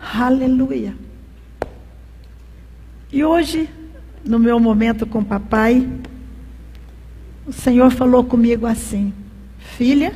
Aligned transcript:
Aleluia. 0.00 0.94
E 3.12 3.22
hoje, 3.22 3.68
no 4.24 4.38
meu 4.38 4.58
momento 4.58 5.04
com 5.04 5.18
o 5.18 5.24
papai, 5.24 5.86
o 7.46 7.52
Senhor 7.52 7.90
falou 7.90 8.24
comigo 8.24 8.66
assim: 8.66 9.12
Filha, 9.58 10.14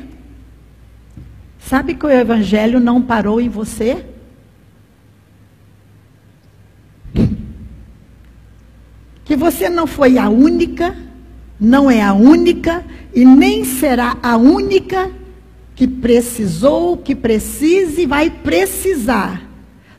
sabe 1.59 1.93
que 1.93 2.05
o 2.05 2.09
Evangelho 2.09 2.79
não 2.79 2.99
parou 3.01 3.39
em 3.39 3.47
você? 3.47 4.03
Que 9.23 9.35
você 9.35 9.69
não 9.69 9.87
foi 9.87 10.19
a 10.19 10.29
única, 10.29 10.95
não 11.59 11.89
é 11.89 11.99
a 11.99 12.13
única 12.13 12.85
e 13.11 13.25
nem 13.25 13.65
será 13.65 14.15
a 14.21 14.37
única 14.37 15.11
que 15.75 15.87
precisou, 15.87 16.95
que 16.95 17.15
precise 17.15 18.03
e 18.03 18.05
vai 18.05 18.29
precisar 18.29 19.44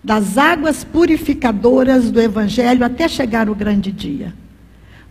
das 0.07 0.39
águas 0.39 0.85
purificadoras 0.85 2.13
do 2.13 2.21
Evangelho 2.21 2.85
até 2.85 3.09
chegar 3.09 3.51
o 3.51 3.57
grande 3.57 3.91
dia. 3.91 4.33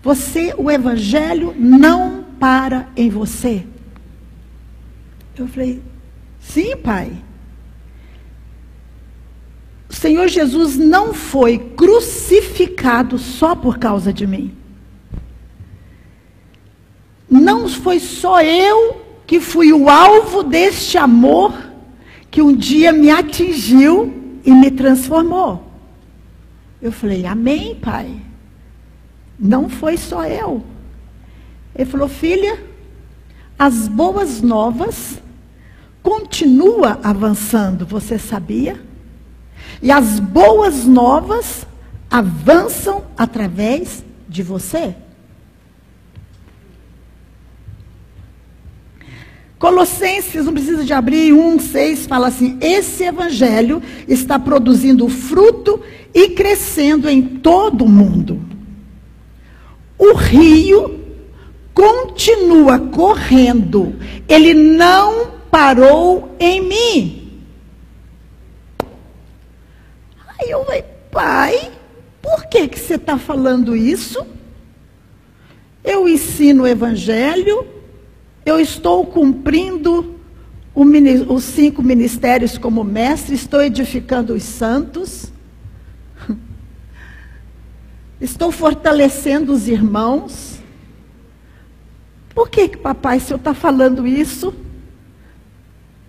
Você, 0.02 0.56
o 0.58 0.72
Evangelho 0.72 1.54
não 1.60 2.24
para 2.40 2.88
em 2.96 3.10
você. 3.10 3.66
Eu 5.38 5.50
falei, 5.50 5.82
sim, 6.40 6.78
pai. 6.78 7.12
O 9.90 9.94
Senhor 9.94 10.30
Jesus 10.30 10.78
não 10.78 11.14
foi 11.14 11.58
crucificado 11.58 13.18
só 13.20 13.54
por 13.54 13.78
causa 13.78 14.14
de 14.14 14.26
mim. 14.26 14.56
Não 17.30 17.68
foi 17.68 18.00
só 18.00 18.42
eu 18.42 19.02
que 19.28 19.42
fui 19.42 19.74
o 19.74 19.90
alvo 19.90 20.42
deste 20.42 20.98
amor 20.98 21.54
que 22.32 22.42
um 22.42 22.56
dia 22.56 22.94
me 22.94 23.12
atingiu 23.12 24.25
e 24.46 24.52
me 24.52 24.70
transformou. 24.72 25.64
Eu 26.82 26.92
falei, 26.92 27.26
Amém, 27.26 27.76
Pai. 27.76 28.22
Não 29.38 29.68
foi 29.68 29.98
só 29.98 30.26
eu. 30.26 30.64
Ele 31.76 31.90
falou, 31.90 32.08
filha, 32.08 32.58
as 33.60 33.88
boas 33.88 34.42
novas 34.42 35.22
continua 36.02 37.00
avançando, 37.04 37.86
você 37.86 38.18
sabia? 38.18 38.80
E 39.82 39.92
as 39.92 40.20
boas 40.20 40.86
novas 40.86 41.66
avançam 42.10 43.04
através 43.18 44.06
de 44.28 44.44
você. 44.44 44.96
Colossenses, 49.58 50.46
não 50.46 50.54
precisa 50.54 50.84
de 50.84 50.94
abrir, 50.94 51.34
1, 51.34 51.60
6, 51.60 52.08
fala 52.08 52.28
assim: 52.28 52.58
esse 52.62 53.04
evangelho 53.04 53.82
está 54.08 54.38
produzindo 54.38 55.08
fruto 55.08 55.82
e 56.14 56.30
crescendo 56.30 57.10
em 57.10 57.22
todo 57.22 57.86
o 57.86 57.90
mundo. 57.90 58.42
O 59.98 60.14
rio 60.14 61.00
continua 61.74 62.80
correndo, 62.80 63.96
ele 64.28 64.54
não 64.54 65.32
parou 65.50 66.36
em 66.40 66.62
mim. 66.62 67.22
Aí 70.38 70.50
eu 70.50 70.66
falei, 70.66 70.84
pai, 71.12 71.72
por 72.22 72.48
que, 72.48 72.68
que 72.68 72.80
você 72.80 72.96
está 72.96 73.18
falando 73.18 73.76
isso? 73.76 74.26
Eu 75.84 76.10
ensino 76.10 76.64
o 76.64 76.68
evangelho, 76.68 77.66
eu 78.46 78.60
estou 78.60 79.06
cumprindo 79.06 80.16
os 80.76 81.44
cinco 81.44 81.82
ministérios 81.82 82.58
como 82.58 82.84
mestre, 82.84 83.34
estou 83.34 83.64
edificando 83.64 84.34
os 84.34 84.44
santos, 84.44 85.32
estou 88.22 88.52
fortalecendo 88.52 89.52
os 89.52 89.68
irmãos. 89.68 90.60
Por 92.36 92.50
que, 92.50 92.68
que 92.68 92.78
papai, 92.78 93.18
o 93.18 93.22
senhor 93.22 93.38
está 93.38 93.54
falando 93.54 94.06
isso? 94.06 94.54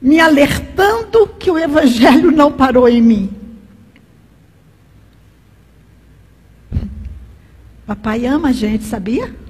Me 0.03 0.21
alertando 0.21 1.29
que 1.39 1.51
o 1.51 1.59
evangelho 1.59 2.31
não 2.31 2.53
parou 2.53 2.89
em 2.89 3.01
mim. 3.01 3.31
Papai 7.87 8.27
ama 8.27 8.49
a 8.49 8.53
gente, 8.53 8.85
sabia? 8.85 9.46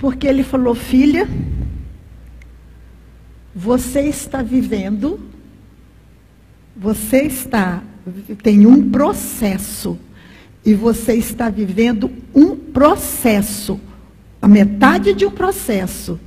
Porque 0.00 0.26
ele 0.26 0.42
falou, 0.42 0.74
filha, 0.74 1.28
você 3.54 4.00
está 4.00 4.40
vivendo, 4.40 5.20
você 6.74 7.24
está, 7.24 7.82
tem 8.42 8.64
um 8.66 8.90
processo, 8.90 9.98
e 10.64 10.72
você 10.72 11.12
está 11.16 11.50
vivendo 11.50 12.10
um 12.34 12.56
processo, 12.56 13.78
a 14.40 14.48
metade 14.48 15.12
de 15.12 15.26
um 15.26 15.30
processo, 15.30 16.18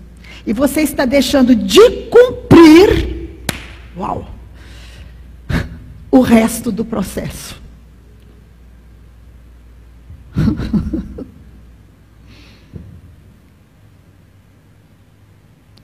e 0.45 0.53
você 0.53 0.81
está 0.81 1.03
deixando 1.03 1.55
de 1.55 1.89
cumprir, 2.11 3.39
uau, 3.97 4.29
o 6.11 6.21
resto 6.21 6.71
do 6.71 6.85
processo. 6.85 7.59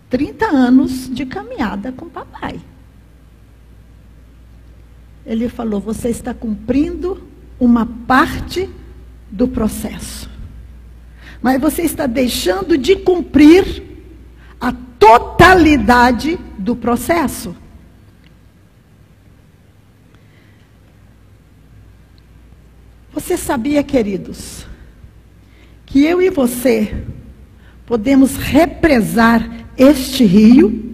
30 0.09 0.45
anos 0.45 1.13
de 1.13 1.25
caminhada 1.25 1.91
com 1.91 2.09
papai. 2.09 2.59
Ele 5.25 5.47
falou: 5.47 5.79
você 5.79 6.09
está 6.09 6.33
cumprindo 6.33 7.23
uma 7.59 7.85
parte 7.85 8.69
do 9.29 9.47
processo. 9.47 10.29
Mas 11.41 11.61
você 11.61 11.83
está 11.83 12.07
deixando 12.07 12.77
de 12.77 12.95
cumprir 12.95 13.83
a 14.59 14.73
totalidade 14.97 16.37
do 16.57 16.75
processo. 16.75 17.55
Você 23.13 23.37
sabia, 23.37 23.83
queridos, 23.83 24.65
que 25.85 26.03
eu 26.03 26.21
e 26.21 26.29
você 26.29 27.05
podemos 27.85 28.35
represar 28.35 29.49
este 29.79 30.25
rio 30.25 30.87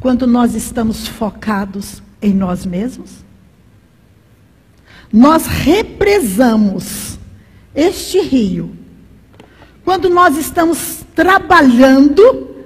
quando 0.00 0.26
nós 0.26 0.54
estamos 0.54 1.06
focados 1.06 2.02
em 2.20 2.34
nós 2.34 2.66
mesmos? 2.66 3.24
Nós 5.12 5.46
represamos 5.46 7.16
este 7.74 8.20
rio 8.20 8.74
quando 9.84 10.10
nós 10.10 10.36
estamos 10.36 11.04
trabalhando 11.14 12.56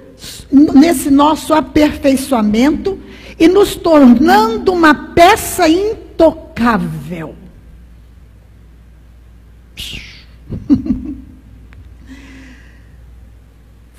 nesse 0.51 1.11
nosso 1.11 1.53
aperfeiçoamento 1.53 2.99
e 3.39 3.47
nos 3.47 3.75
tornando 3.75 4.73
uma 4.73 4.93
peça 5.13 5.69
intocável. 5.69 7.35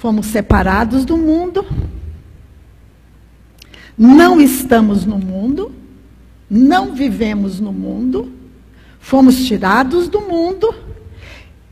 Fomos 0.03 0.27
separados 0.27 1.05
do 1.05 1.17
mundo. 1.17 1.65
Não 3.97 4.41
estamos 4.41 5.07
no 5.07 5.17
mundo. 5.17 5.73
Não 6.51 6.93
vivemos 6.93 7.61
no 7.61 7.73
mundo. 7.73 8.33
Fomos 8.99 9.47
tirados 9.47 10.09
do 10.09 10.21
mundo. 10.21 10.75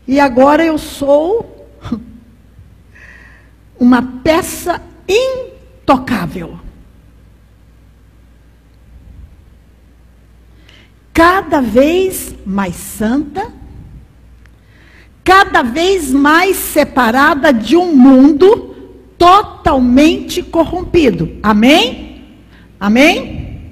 E 0.06 0.20
agora 0.20 0.64
eu 0.64 0.78
sou 0.78 1.68
uma 3.76 4.00
peça 4.22 4.80
intocável. 5.08 6.56
Cada 11.12 11.60
vez 11.60 12.32
mais 12.47 12.77
santa 12.77 13.53
cada 15.30 15.62
vez 15.62 16.10
mais 16.10 16.56
separada 16.56 17.53
de 17.53 17.77
um 17.77 17.94
mundo 17.94 18.74
totalmente 19.16 20.42
corrompido. 20.42 21.38
Amém? 21.41 22.24
Amém? 22.80 23.71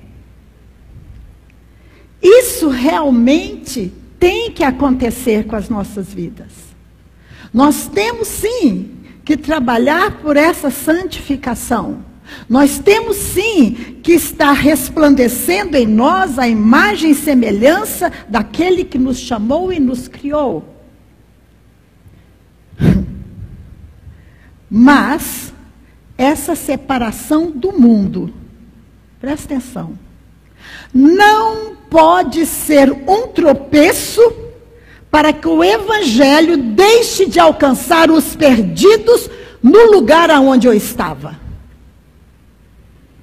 Isso 2.23 2.69
realmente 2.69 3.93
tem 4.21 4.53
que 4.53 4.63
acontecer 4.63 5.49
com 5.49 5.57
as 5.57 5.69
nossas 5.69 6.15
vidas. 6.15 6.53
Nós 7.53 7.89
temos 7.89 8.29
sim 8.29 8.91
que 9.25 9.37
trabalhar 9.37 10.19
por 10.19 10.37
essa 10.37 10.71
santificação. 10.71 12.05
Nós 12.49 12.79
temos 12.79 13.17
sim 13.17 13.99
que 14.01 14.13
estar 14.13 14.53
resplandecendo 14.53 15.75
em 15.75 15.89
nós 15.89 16.39
a 16.39 16.47
imagem 16.47 17.11
e 17.11 17.17
semelhança 17.17 18.13
daquele 18.29 18.85
que 18.85 18.97
nos 18.97 19.19
chamou 19.19 19.73
e 19.73 19.81
nos 19.81 20.07
criou. 20.07 20.78
Mas 24.71 25.53
essa 26.17 26.55
separação 26.55 27.51
do 27.51 27.73
mundo, 27.73 28.33
presta 29.21 29.55
atenção, 29.55 29.99
não 30.93 31.77
pode 31.89 32.45
ser 32.45 32.91
um 32.91 33.29
tropeço 33.29 34.21
para 35.11 35.33
que 35.33 35.49
o 35.49 35.65
evangelho 35.65 36.57
deixe 36.57 37.27
de 37.27 37.41
alcançar 37.41 38.11
os 38.11 38.37
perdidos 38.37 39.31
no 39.63 39.91
lugar 39.91 40.31
aonde 40.31 40.67
eu 40.67 40.75
estava. 40.75 41.39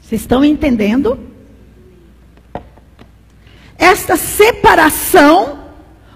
Vocês 0.01 0.21
estão 0.21 0.43
entendendo? 0.43 1.19
Esta 3.77 4.15
separação 4.15 5.59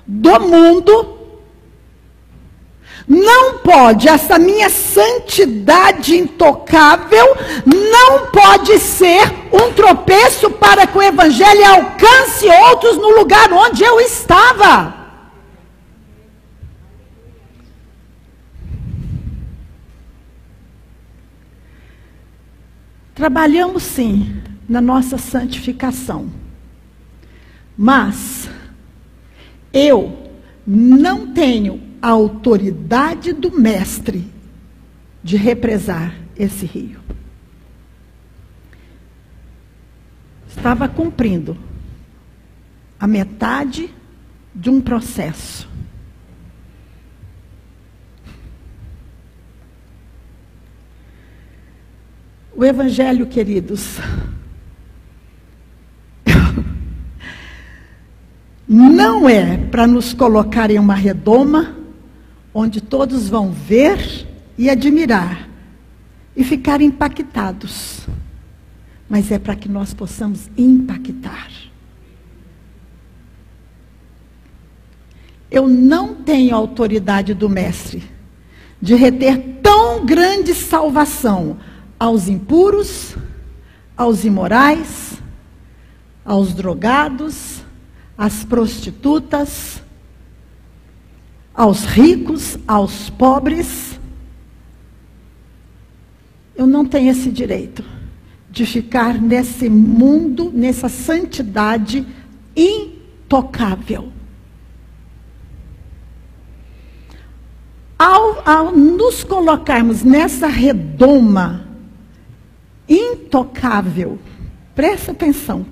do 0.07 0.39
mundo 0.39 1.18
não 3.09 3.57
pode, 3.57 4.07
essa 4.07 4.37
minha 4.37 4.69
santidade 4.69 6.15
intocável, 6.15 7.25
não 7.65 8.27
pode 8.27 8.77
ser 8.77 9.23
um 9.51 9.73
tropeço 9.73 10.51
para 10.51 10.85
que 10.85 10.95
o 10.95 11.01
Evangelho 11.01 11.65
alcance 11.65 12.47
outros 12.47 12.97
no 12.97 13.09
lugar 13.17 13.51
onde 13.51 13.83
eu 13.83 13.99
estava. 13.99 14.93
Trabalhamos 23.15 23.81
sim 23.81 24.39
na 24.69 24.79
nossa 24.79 25.17
santificação, 25.17 26.31
mas 27.75 28.47
eu 29.73 30.31
não 30.65 31.33
tenho 31.33 31.88
a 32.01 32.09
autoridade 32.09 33.33
do 33.33 33.51
mestre 33.51 34.27
de 35.23 35.37
represar 35.37 36.15
esse 36.35 36.65
rio. 36.65 36.99
Estava 40.47 40.87
cumprindo 40.87 41.57
a 42.99 43.07
metade 43.07 43.93
de 44.53 44.69
um 44.69 44.81
processo. 44.81 45.69
O 52.53 52.65
Evangelho, 52.65 53.25
queridos, 53.25 53.99
não 58.67 59.29
é 59.29 59.55
para 59.55 59.87
nos 59.87 60.13
colocar 60.13 60.69
em 60.69 60.77
uma 60.77 60.93
redoma 60.93 61.78
onde 62.53 62.81
todos 62.81 63.29
vão 63.29 63.51
ver 63.51 64.27
e 64.57 64.69
admirar 64.69 65.49
e 66.35 66.43
ficar 66.43 66.81
impactados. 66.81 68.01
Mas 69.07 69.31
é 69.31 69.39
para 69.39 69.55
que 69.55 69.67
nós 69.67 69.93
possamos 69.93 70.49
impactar. 70.57 71.49
Eu 75.49 75.67
não 75.67 76.15
tenho 76.15 76.55
autoridade 76.55 77.33
do 77.33 77.49
Mestre 77.49 78.03
de 78.81 78.95
reter 78.95 79.59
tão 79.61 80.05
grande 80.05 80.53
salvação 80.53 81.57
aos 81.99 82.27
impuros, 82.27 83.15
aos 83.97 84.23
imorais, 84.23 85.19
aos 86.23 86.53
drogados, 86.53 87.61
às 88.17 88.43
prostitutas, 88.45 89.81
aos 91.59 91.83
ricos, 91.83 92.57
aos 92.65 93.09
pobres. 93.09 93.99
Eu 96.55 96.65
não 96.65 96.85
tenho 96.85 97.11
esse 97.11 97.29
direito 97.29 97.83
de 98.49 98.65
ficar 98.65 99.21
nesse 99.21 99.69
mundo, 99.69 100.53
nessa 100.55 100.87
santidade 100.87 102.07
intocável. 102.55 104.09
Ao, 107.97 108.41
ao 108.49 108.71
nos 108.71 109.25
colocarmos 109.25 110.01
nessa 110.01 110.47
redoma 110.47 111.67
intocável, 112.87 114.17
presta 114.73 115.11
atenção, 115.11 115.65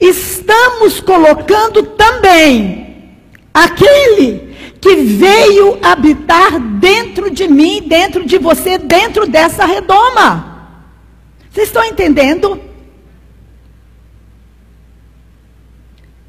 estamos 0.00 0.98
colocando 1.02 1.82
também 1.82 2.85
aquele 3.56 4.54
que 4.80 4.96
veio 4.96 5.78
habitar 5.82 6.60
dentro 6.60 7.30
de 7.30 7.48
mim, 7.48 7.82
dentro 7.86 8.26
de 8.26 8.36
você, 8.36 8.76
dentro 8.76 9.26
dessa 9.26 9.64
redoma. 9.64 10.68
Vocês 11.50 11.68
estão 11.68 11.82
entendendo? 11.82 12.60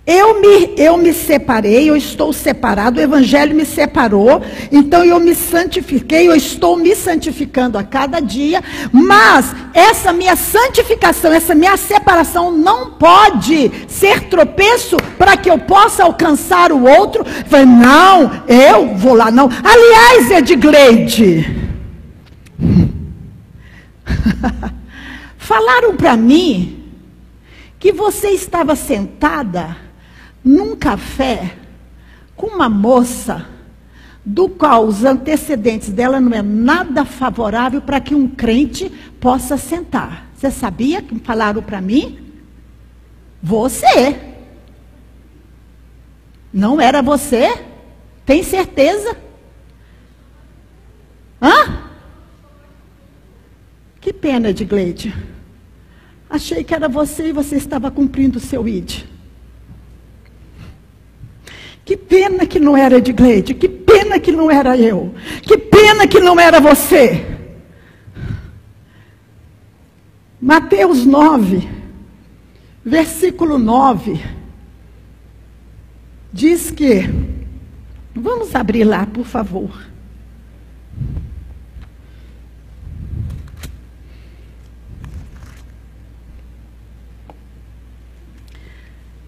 Eu 0.09 0.39
me, 0.39 0.73
eu 0.77 0.97
me 0.97 1.11
separei, 1.11 1.89
eu 1.89 1.97
estou 1.97 2.31
separado, 2.31 2.97
o 2.97 3.03
Evangelho 3.03 3.53
me 3.53 3.65
separou, 3.65 4.41
então 4.71 5.03
eu 5.03 5.19
me 5.19 5.35
santifiquei, 5.35 6.29
eu 6.29 6.33
estou 6.33 6.77
me 6.77 6.95
santificando 6.95 7.77
a 7.77 7.83
cada 7.83 8.21
dia, 8.21 8.63
mas 8.89 9.53
essa 9.73 10.13
minha 10.13 10.37
santificação, 10.37 11.33
essa 11.33 11.53
minha 11.53 11.75
separação 11.75 12.53
não 12.53 12.91
pode 12.91 13.69
ser 13.89 14.29
tropeço 14.29 14.95
para 15.17 15.35
que 15.35 15.51
eu 15.51 15.59
possa 15.59 16.05
alcançar 16.05 16.71
o 16.71 16.85
outro. 16.85 17.25
Falei, 17.25 17.65
não, 17.65 18.43
eu 18.47 18.95
vou 18.95 19.13
lá, 19.13 19.29
não. 19.29 19.49
Aliás, 19.61 20.31
Edgleide, 20.31 21.53
falaram 25.37 25.97
para 25.97 26.15
mim 26.15 26.81
que 27.77 27.91
você 27.91 28.29
estava 28.29 28.73
sentada 28.73 29.86
num 30.47 30.75
café 30.75 31.55
com 32.35 32.47
uma 32.47 32.69
moça 32.69 33.47
do 34.25 34.49
qual 34.49 34.85
os 34.85 35.03
antecedentes 35.03 35.89
dela 35.89 36.19
não 36.19 36.33
é 36.33 36.41
nada 36.41 37.05
favorável 37.05 37.81
para 37.81 37.99
que 37.99 38.13
um 38.13 38.27
crente 38.27 38.89
possa 39.19 39.57
sentar. 39.57 40.29
Você 40.35 40.51
sabia 40.51 41.01
que 41.01 41.17
falaram 41.19 41.61
para 41.61 41.81
mim? 41.81 42.19
Você. 43.41 44.19
Não 46.53 46.79
era 46.79 47.01
você? 47.01 47.63
Tem 48.25 48.43
certeza? 48.43 49.17
Hã? 51.41 51.89
Que 54.01 54.11
pena, 54.11 54.49
Edgleide. 54.49 55.15
Achei 56.29 56.63
que 56.63 56.73
era 56.73 56.89
você 56.89 57.29
e 57.29 57.33
você 57.33 57.55
estava 57.55 57.89
cumprindo 57.89 58.37
o 58.37 58.41
seu 58.41 58.67
ID. 58.67 59.16
Que 61.87 61.95
pena 61.95 62.45
que 62.45 62.59
não 62.59 62.75
era 62.75 62.97
Edgleide, 62.97 63.53
que 63.53 63.69
pena 63.69 64.19
que 64.19 64.29
não 64.29 64.51
era 64.51 64.75
eu, 64.77 65.15
que 65.41 65.57
pena 65.57 66.05
que 66.05 66.19
não 66.19 66.37
era 66.37 66.59
você. 66.59 67.25
Mateus 70.41 71.05
9, 71.05 71.65
versículo 72.83 73.57
9, 73.57 74.21
diz 76.33 76.71
que, 76.71 77.09
vamos 78.13 78.53
abrir 78.53 78.83
lá, 78.83 79.05
por 79.05 79.23
favor. 79.25 79.71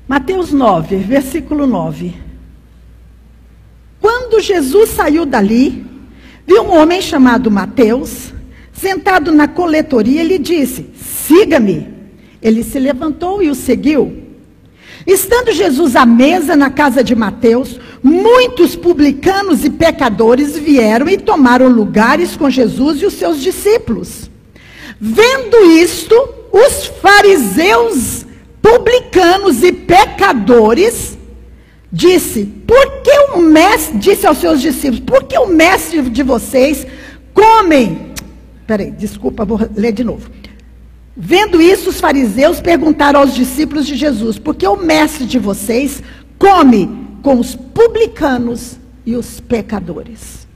Mateus 0.05 0.51
9, 0.51 0.97
versículo 0.97 1.65
9. 1.65 2.27
Quando 4.09 4.41
Jesus 4.41 4.89
saiu 4.89 5.23
dali, 5.23 5.85
viu 6.47 6.63
um 6.63 6.75
homem 6.75 6.99
chamado 6.99 7.51
Mateus, 7.51 8.33
sentado 8.73 9.31
na 9.31 9.47
coletoria, 9.47 10.23
e 10.23 10.27
lhe 10.27 10.39
disse: 10.39 10.87
Siga-me. 10.99 11.87
Ele 12.41 12.63
se 12.63 12.79
levantou 12.79 13.43
e 13.43 13.51
o 13.51 13.55
seguiu. 13.55 14.23
Estando 15.05 15.51
Jesus 15.51 15.95
à 15.95 16.07
mesa 16.07 16.55
na 16.55 16.71
casa 16.71 17.03
de 17.03 17.15
Mateus, 17.15 17.79
muitos 18.01 18.75
publicanos 18.75 19.63
e 19.63 19.69
pecadores 19.69 20.57
vieram 20.57 21.07
e 21.07 21.15
tomaram 21.15 21.67
lugares 21.67 22.35
com 22.35 22.49
Jesus 22.49 23.03
e 23.03 23.05
os 23.05 23.13
seus 23.13 23.39
discípulos. 23.39 24.27
Vendo 24.99 25.63
isto, 25.65 26.15
os 26.51 26.87
fariseus, 26.99 28.25
publicanos 28.59 29.61
e 29.61 29.71
pecadores 29.71 31.15
disse: 31.91 32.45
Por 32.65 33.01
que 33.01 33.18
o 33.35 33.41
mestre, 33.41 33.97
disse 33.97 34.25
aos 34.25 34.37
seus 34.37 34.61
discípulos, 34.61 34.99
por 34.99 35.23
que 35.23 35.37
o 35.37 35.47
mestre 35.47 36.01
de 36.01 36.23
vocês 36.23 36.85
comem? 37.33 38.13
Peraí, 38.65 38.91
desculpa, 38.91 39.45
vou 39.45 39.59
ler 39.75 39.91
de 39.91 40.03
novo. 40.03 40.29
Vendo 41.15 41.61
isso, 41.61 41.89
os 41.89 41.99
fariseus 41.99 42.61
perguntaram 42.61 43.19
aos 43.19 43.33
discípulos 43.33 43.85
de 43.85 43.95
Jesus: 43.95 44.39
Por 44.39 44.55
que 44.55 44.65
o 44.65 44.77
mestre 44.77 45.25
de 45.25 45.37
vocês 45.37 46.01
come 46.37 46.89
com 47.21 47.39
os 47.39 47.55
publicanos 47.55 48.79
e 49.05 49.15
os 49.15 49.39
pecadores? 49.39 50.47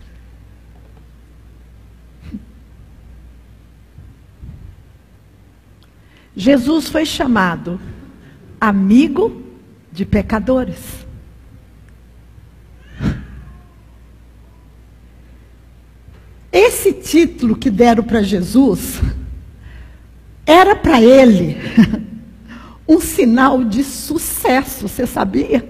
Jesus 6.35 6.87
foi 6.89 7.05
chamado 7.05 7.79
amigo 8.59 9.43
de 9.91 10.05
pecadores. 10.05 11.02
Esse 16.53 16.93
título 16.93 17.55
que 17.55 17.71
deram 17.71 18.03
para 18.03 18.21
Jesus 18.21 19.01
era 20.45 20.75
para 20.75 21.01
ele 21.01 21.57
um 22.87 23.01
sinal 23.01 23.63
de 23.63 23.83
sucesso, 23.83 24.87
você 24.87 25.07
sabia? 25.07 25.67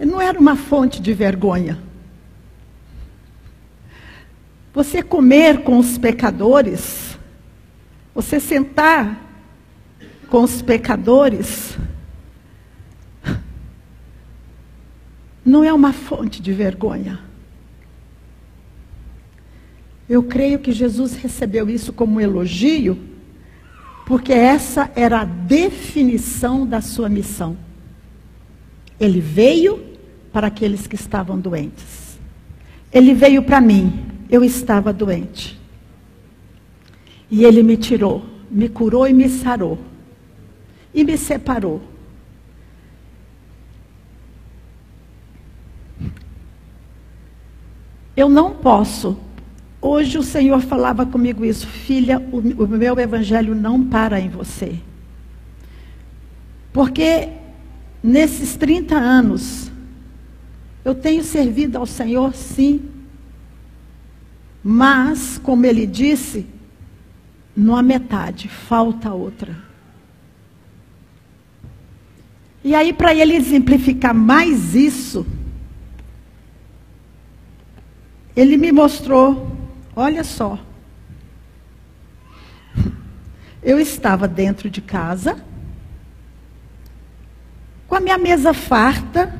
Não 0.00 0.20
era 0.20 0.36
uma 0.36 0.56
fonte 0.56 1.00
de 1.00 1.14
vergonha. 1.14 1.78
Você 4.74 5.00
comer 5.00 5.62
com 5.62 5.78
os 5.78 5.96
pecadores, 5.96 7.16
você 8.12 8.40
sentar 8.40 9.16
com 10.28 10.42
os 10.42 10.60
pecadores, 10.60 11.78
não 15.44 15.62
é 15.62 15.72
uma 15.72 15.92
fonte 15.92 16.42
de 16.42 16.52
vergonha. 16.52 17.31
Eu 20.08 20.22
creio 20.22 20.58
que 20.58 20.72
Jesus 20.72 21.14
recebeu 21.14 21.70
isso 21.70 21.92
como 21.92 22.16
um 22.16 22.20
elogio, 22.20 22.98
porque 24.06 24.32
essa 24.32 24.90
era 24.94 25.20
a 25.20 25.24
definição 25.24 26.66
da 26.66 26.80
sua 26.80 27.08
missão. 27.08 27.56
Ele 28.98 29.20
veio 29.20 29.82
para 30.32 30.48
aqueles 30.48 30.86
que 30.86 30.96
estavam 30.96 31.38
doentes. 31.38 32.18
Ele 32.92 33.14
veio 33.14 33.42
para 33.42 33.60
mim, 33.60 34.04
eu 34.28 34.44
estava 34.44 34.92
doente. 34.92 35.58
E 37.30 37.44
ele 37.44 37.62
me 37.62 37.76
tirou, 37.76 38.22
me 38.50 38.68
curou 38.68 39.08
e 39.08 39.12
me 39.12 39.28
sarou. 39.28 39.78
E 40.92 41.02
me 41.02 41.16
separou. 41.16 41.80
Eu 48.14 48.28
não 48.28 48.50
posso 48.50 49.16
Hoje 49.84 50.16
o 50.16 50.22
Senhor 50.22 50.60
falava 50.60 51.04
comigo 51.04 51.44
isso, 51.44 51.66
filha, 51.66 52.20
o, 52.30 52.38
o 52.38 52.68
meu 52.68 53.00
evangelho 53.00 53.52
não 53.52 53.82
para 53.82 54.20
em 54.20 54.28
você. 54.28 54.78
Porque 56.72 57.30
nesses 58.00 58.54
30 58.54 58.94
anos, 58.94 59.72
eu 60.84 60.94
tenho 60.94 61.24
servido 61.24 61.78
ao 61.78 61.84
Senhor, 61.84 62.32
sim. 62.32 62.80
Mas, 64.62 65.36
como 65.38 65.66
ele 65.66 65.84
disse, 65.84 66.46
não 67.56 67.76
há 67.76 67.82
metade, 67.82 68.46
falta 68.46 69.12
outra. 69.12 69.56
E 72.62 72.72
aí, 72.72 72.92
para 72.92 73.12
ele 73.12 73.34
exemplificar 73.34 74.14
mais 74.14 74.76
isso, 74.76 75.26
ele 78.36 78.56
me 78.56 78.70
mostrou 78.70 79.60
Olha 79.94 80.24
só. 80.24 80.58
Eu 83.62 83.78
estava 83.78 84.26
dentro 84.26 84.68
de 84.68 84.80
casa, 84.80 85.36
com 87.86 87.94
a 87.94 88.00
minha 88.00 88.18
mesa 88.18 88.52
farta, 88.52 89.38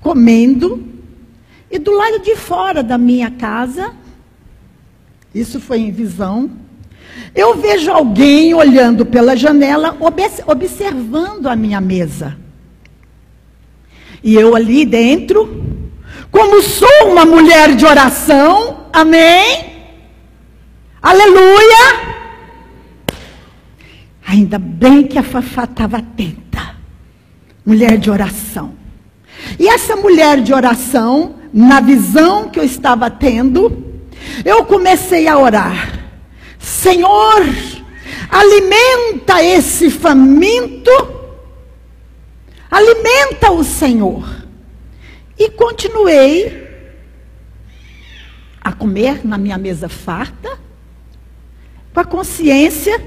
comendo, 0.00 0.86
e 1.70 1.78
do 1.78 1.92
lado 1.92 2.18
de 2.18 2.36
fora 2.36 2.82
da 2.82 2.98
minha 2.98 3.30
casa, 3.30 3.94
isso 5.34 5.58
foi 5.58 5.78
em 5.78 5.90
visão, 5.90 6.50
eu 7.34 7.56
vejo 7.56 7.90
alguém 7.90 8.52
olhando 8.52 9.06
pela 9.06 9.36
janela, 9.36 9.96
observando 10.46 11.46
a 11.46 11.56
minha 11.56 11.80
mesa. 11.80 12.36
E 14.22 14.34
eu 14.34 14.54
ali 14.54 14.84
dentro, 14.84 15.64
como 16.30 16.60
sou 16.60 17.10
uma 17.10 17.24
mulher 17.24 17.74
de 17.74 17.86
oração, 17.86 18.81
Amém? 18.92 19.72
Aleluia! 21.00 22.12
Ainda 24.26 24.58
bem 24.58 25.04
que 25.04 25.18
a 25.18 25.22
Fafá 25.22 25.64
estava 25.64 25.98
atenta. 25.98 26.76
Mulher 27.64 27.96
de 27.96 28.10
oração. 28.10 28.74
E 29.58 29.66
essa 29.66 29.96
mulher 29.96 30.40
de 30.42 30.52
oração, 30.52 31.36
na 31.52 31.80
visão 31.80 32.48
que 32.48 32.58
eu 32.58 32.64
estava 32.64 33.10
tendo, 33.10 33.84
eu 34.44 34.64
comecei 34.64 35.26
a 35.26 35.38
orar. 35.38 36.00
Senhor, 36.58 37.42
alimenta 38.30 39.42
esse 39.42 39.90
faminto. 39.90 40.90
Alimenta 42.70 43.50
o 43.50 43.64
Senhor. 43.64 44.24
E 45.38 45.50
continuei 45.50 46.71
a 48.62 48.72
comer 48.72 49.26
na 49.26 49.36
minha 49.36 49.58
mesa 49.58 49.88
farta, 49.88 50.58
com 51.92 52.00
a 52.00 52.04
consciência 52.04 52.98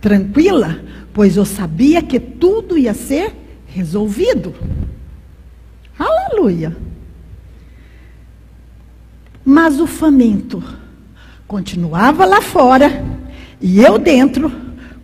tranquila, 0.00 0.82
pois 1.12 1.36
eu 1.36 1.44
sabia 1.44 2.00
que 2.00 2.20
tudo 2.20 2.78
ia 2.78 2.94
ser 2.94 3.34
resolvido. 3.66 4.54
Aleluia. 5.98 6.76
Mas 9.44 9.80
o 9.80 9.86
faminto 9.86 10.62
continuava 11.46 12.24
lá 12.24 12.40
fora 12.40 13.04
e 13.60 13.82
eu 13.82 13.98
dentro 13.98 14.50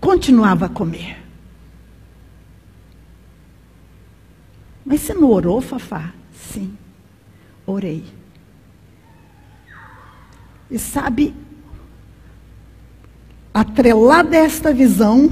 continuava 0.01 0.67
a 0.67 0.69
comer. 0.69 1.17
Mas 4.85 5.01
você 5.01 5.13
não 5.13 5.29
orou, 5.29 5.61
Fafá? 5.61 6.13
Sim, 6.33 6.79
orei. 7.67 8.05
E 10.71 10.79
sabe, 10.79 11.35
atrelada 13.55 14.37
a 14.37 14.41
esta 14.41 14.73
visão, 14.73 15.31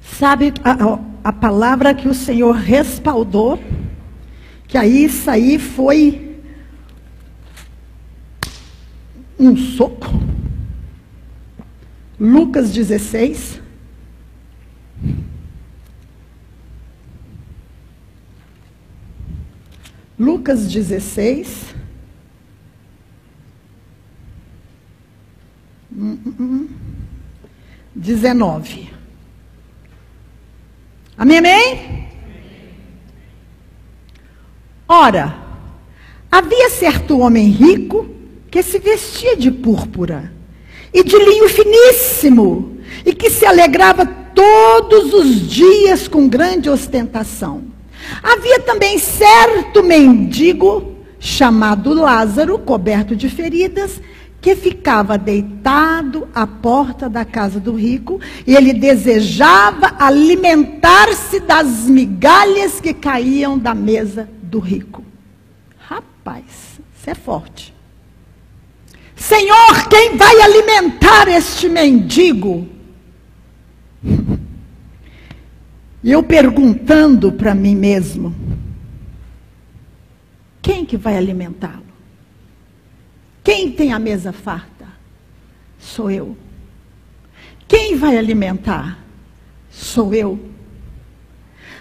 sabe 0.00 0.52
a, 0.62 0.98
a 1.24 1.32
palavra 1.32 1.94
que 1.94 2.08
o 2.08 2.14
Senhor 2.14 2.54
respaldou, 2.54 3.58
que 4.68 4.76
aí 4.76 5.04
isso 5.04 5.30
aí 5.30 5.58
foi 5.58 6.38
um 9.38 9.56
soco. 9.56 10.12
Lucas 12.20 12.70
16. 12.72 13.60
Lucas 20.18 20.70
16. 20.70 21.73
19. 27.94 28.90
Amém, 31.16 31.38
amém? 31.38 32.08
Ora, 34.88 35.36
havia 36.30 36.68
certo 36.68 37.18
homem 37.20 37.48
rico 37.48 38.08
que 38.50 38.62
se 38.62 38.78
vestia 38.78 39.36
de 39.36 39.50
púrpura 39.50 40.32
e 40.92 41.02
de 41.02 41.16
linho 41.16 41.48
finíssimo 41.48 42.78
e 43.06 43.14
que 43.14 43.30
se 43.30 43.46
alegrava 43.46 44.04
todos 44.04 45.14
os 45.14 45.48
dias 45.48 46.08
com 46.08 46.28
grande 46.28 46.68
ostentação. 46.68 47.64
Havia 48.22 48.60
também 48.60 48.98
certo 48.98 49.82
mendigo 49.82 50.94
chamado 51.18 51.94
Lázaro, 51.94 52.58
coberto 52.58 53.16
de 53.16 53.28
feridas, 53.28 54.00
que 54.44 54.54
ficava 54.54 55.16
deitado 55.16 56.28
à 56.34 56.46
porta 56.46 57.08
da 57.08 57.24
casa 57.24 57.58
do 57.58 57.74
rico 57.74 58.20
e 58.46 58.54
ele 58.54 58.74
desejava 58.74 59.96
alimentar-se 59.98 61.40
das 61.40 61.88
migalhas 61.88 62.78
que 62.78 62.92
caíam 62.92 63.58
da 63.58 63.74
mesa 63.74 64.28
do 64.42 64.58
rico. 64.58 65.02
Rapaz, 65.78 66.44
isso 66.94 67.08
é 67.08 67.14
forte. 67.14 67.74
Senhor, 69.16 69.88
quem 69.88 70.14
vai 70.18 70.38
alimentar 70.42 71.26
este 71.26 71.66
mendigo? 71.66 72.68
E 76.02 76.12
eu 76.12 76.22
perguntando 76.22 77.32
para 77.32 77.54
mim 77.54 77.74
mesmo: 77.74 78.34
quem 80.60 80.84
que 80.84 80.98
vai 80.98 81.16
alimentá-lo? 81.16 81.83
Quem 83.44 83.70
tem 83.70 83.92
a 83.92 83.98
mesa 83.98 84.32
farta? 84.32 84.86
Sou 85.78 86.10
eu. 86.10 86.34
Quem 87.68 87.94
vai 87.94 88.16
alimentar? 88.16 88.98
Sou 89.70 90.14
eu. 90.14 90.40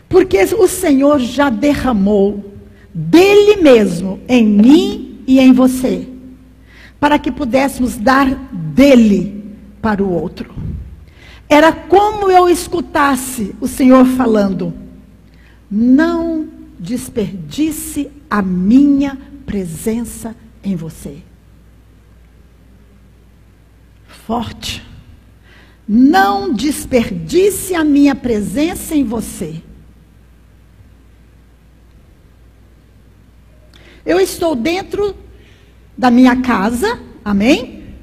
Porque 0.09 0.43
o 0.43 0.67
Senhor 0.67 1.19
já 1.19 1.49
derramou 1.49 2.53
dele 2.93 3.61
mesmo 3.61 4.19
em 4.27 4.45
mim 4.45 5.23
e 5.25 5.39
em 5.39 5.53
você, 5.53 6.07
para 6.99 7.17
que 7.17 7.31
pudéssemos 7.31 7.95
dar 7.95 8.29
dele 8.51 9.55
para 9.81 10.03
o 10.03 10.11
outro. 10.11 10.53
Era 11.47 11.71
como 11.71 12.29
eu 12.29 12.49
escutasse 12.49 13.55
o 13.61 13.67
Senhor 13.67 14.05
falando: 14.05 14.73
não 15.71 16.47
desperdice 16.77 18.11
a 18.29 18.41
minha 18.41 19.17
presença 19.45 20.35
em 20.63 20.75
você. 20.75 21.17
Forte. 24.33 24.83
Não 25.87 26.51
desperdice 26.51 27.75
a 27.75 27.83
minha 27.83 28.15
presença 28.15 28.95
em 28.95 29.03
você. 29.03 29.61
Eu 34.03 34.19
estou 34.19 34.55
dentro 34.55 35.15
da 35.95 36.09
minha 36.09 36.41
casa, 36.41 36.99
amém? 37.23 37.93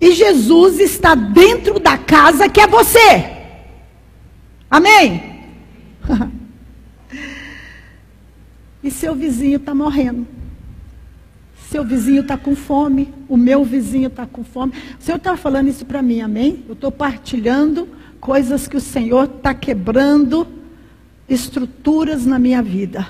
E 0.00 0.12
Jesus 0.12 0.80
está 0.80 1.14
dentro 1.14 1.78
da 1.78 1.98
casa 1.98 2.48
que 2.48 2.62
é 2.62 2.66
você. 2.66 3.44
Amém? 4.70 5.52
e 8.82 8.90
seu 8.90 9.14
vizinho 9.14 9.58
está 9.58 9.74
morrendo. 9.74 10.43
Seu 11.74 11.82
vizinho 11.82 12.20
está 12.20 12.38
com 12.38 12.54
fome, 12.54 13.12
o 13.28 13.36
meu 13.36 13.64
vizinho 13.64 14.06
está 14.06 14.24
com 14.24 14.44
fome. 14.44 14.72
O 14.96 15.02
Senhor 15.02 15.16
está 15.16 15.36
falando 15.36 15.66
isso 15.66 15.84
para 15.84 16.00
mim, 16.00 16.20
amém? 16.20 16.62
Eu 16.68 16.74
estou 16.74 16.92
partilhando 16.92 17.88
coisas 18.20 18.68
que 18.68 18.76
o 18.76 18.80
Senhor 18.80 19.24
está 19.24 19.52
quebrando, 19.52 20.46
estruturas 21.28 22.24
na 22.24 22.38
minha 22.38 22.62
vida. 22.62 23.08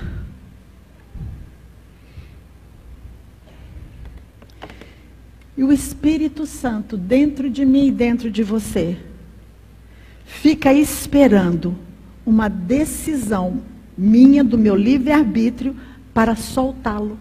E 5.55 5.63
o 5.63 5.71
Espírito 5.71 6.47
Santo 6.47 6.97
dentro 6.97 7.51
de 7.51 7.63
mim 7.67 7.89
e 7.89 7.91
dentro 7.91 8.31
de 8.31 8.41
você 8.41 8.97
fica 10.25 10.73
esperando 10.73 11.75
uma 12.25 12.49
decisão 12.49 13.61
minha, 13.95 14.43
do 14.43 14.57
meu 14.57 14.75
livre-arbítrio, 14.75 15.75
para 16.11 16.35
soltá-lo. 16.35 17.19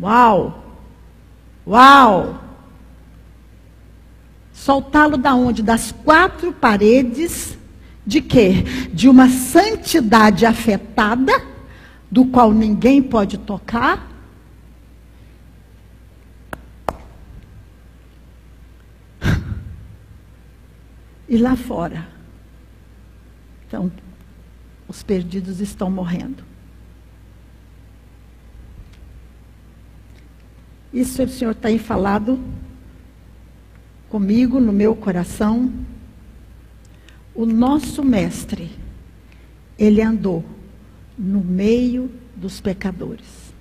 Uau! 0.00 0.62
Uau! 1.66 2.40
Soltá-lo 4.52 5.16
da 5.16 5.34
onde? 5.34 5.62
Das 5.62 5.92
quatro 5.92 6.52
paredes 6.52 7.58
de 8.06 8.20
quê? 8.20 8.62
De 8.92 9.08
uma 9.08 9.28
santidade 9.28 10.46
afetada, 10.46 11.32
do 12.10 12.26
qual 12.26 12.52
ninguém 12.52 13.02
pode 13.02 13.38
tocar, 13.38 14.08
e 21.28 21.36
lá 21.36 21.56
fora. 21.56 22.06
Então, 23.66 23.90
os 24.86 25.02
perdidos 25.02 25.60
estão 25.60 25.90
morrendo. 25.90 26.53
Isso 30.94 31.20
o 31.24 31.28
Senhor 31.28 31.56
tem 31.56 31.76
falado 31.76 32.38
comigo 34.08 34.60
no 34.60 34.72
meu 34.72 34.94
coração. 34.94 35.72
O 37.34 37.44
nosso 37.44 38.04
mestre, 38.04 38.70
ele 39.76 40.00
andou 40.00 40.44
no 41.18 41.40
meio 41.40 42.08
dos 42.36 42.60
pecadores. 42.60 43.52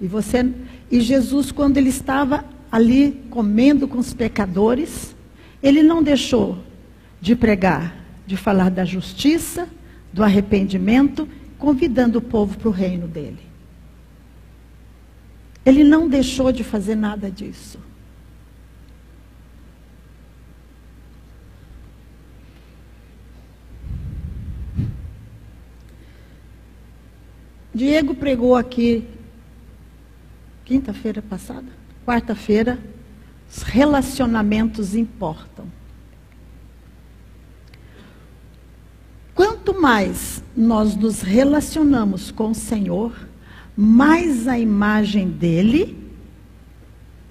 E 0.00 0.06
você 0.06 0.48
e 0.88 1.00
Jesus 1.00 1.50
quando 1.50 1.78
ele 1.78 1.88
estava 1.88 2.44
ali 2.70 3.20
comendo 3.28 3.88
com 3.88 3.98
os 3.98 4.14
pecadores, 4.14 5.16
ele 5.60 5.82
não 5.82 6.00
deixou 6.00 6.58
de 7.20 7.34
pregar, 7.34 7.96
de 8.24 8.36
falar 8.36 8.70
da 8.70 8.84
justiça, 8.84 9.68
do 10.12 10.22
arrependimento, 10.22 11.28
convidando 11.58 12.20
o 12.20 12.22
povo 12.22 12.56
para 12.56 12.68
o 12.68 12.72
reino 12.72 13.08
dele. 13.08 13.51
Ele 15.64 15.84
não 15.84 16.08
deixou 16.08 16.50
de 16.50 16.64
fazer 16.64 16.96
nada 16.96 17.30
disso. 17.30 17.78
Diego 27.74 28.14
pregou 28.14 28.54
aqui 28.54 29.08
quinta-feira 30.64 31.22
passada, 31.22 31.66
quarta-feira, 32.06 32.78
os 33.50 33.62
relacionamentos 33.62 34.94
importam. 34.94 35.66
Quanto 39.34 39.80
mais 39.80 40.42
nós 40.56 40.94
nos 40.96 41.22
relacionamos 41.22 42.30
com 42.30 42.50
o 42.50 42.54
Senhor, 42.54 43.12
mais 43.76 44.46
a 44.46 44.58
imagem 44.58 45.28
dele 45.28 45.98